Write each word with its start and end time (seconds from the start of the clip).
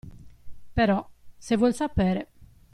Però, 0.79 0.97
se 1.37 1.57
vuol 1.57 1.75
sapere. 1.75 2.27